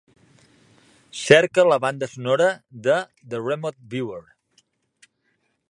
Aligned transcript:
Cerca 1.23 1.65
la 1.67 1.77
banda 1.83 2.09
sonora 2.15 2.49
de 2.87 2.97
"The 3.35 3.45
Remote 3.49 3.79
Viewer". 3.95 4.23